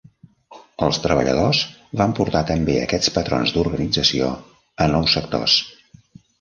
[0.87, 1.59] Els treballadors
[2.01, 4.33] van portar també aquests patrons d'organització
[4.87, 5.63] a nous sectors.